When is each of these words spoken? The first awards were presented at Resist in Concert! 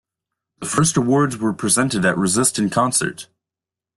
The 0.57 0.65
first 0.65 0.97
awards 0.97 1.37
were 1.37 1.53
presented 1.53 2.05
at 2.05 2.17
Resist 2.17 2.57
in 2.57 2.71
Concert! 2.71 3.27